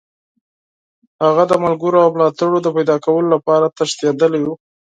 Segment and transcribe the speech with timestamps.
[1.23, 4.55] هغه د ملګرو او ملاتړو د پیداکولو لپاره تښتېدلی وو.